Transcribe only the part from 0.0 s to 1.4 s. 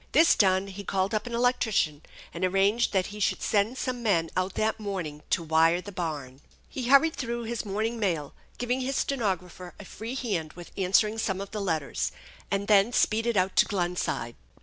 This done, he called up an